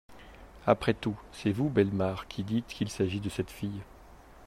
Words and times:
Après 0.65 0.95
tout, 0.95 1.15
c'est 1.31 1.51
vous, 1.51 1.69
Bellemare, 1.69 2.27
qui 2.27 2.43
dites 2.43 2.65
qu'il 2.65 2.89
s'agit 2.89 3.19
de 3.19 3.29
cette 3.29 3.51
fille. 3.51 3.83